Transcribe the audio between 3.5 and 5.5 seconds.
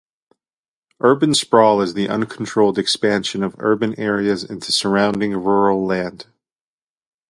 urban areas into surrounding